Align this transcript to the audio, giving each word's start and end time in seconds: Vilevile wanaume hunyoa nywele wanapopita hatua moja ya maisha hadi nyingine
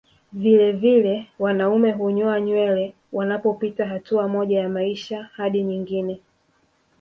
Vilevile 0.33 1.27
wanaume 1.39 1.91
hunyoa 1.91 2.41
nywele 2.41 2.93
wanapopita 3.11 3.85
hatua 3.87 4.27
moja 4.27 4.59
ya 4.59 4.69
maisha 4.69 5.23
hadi 5.33 5.63
nyingine 5.63 6.19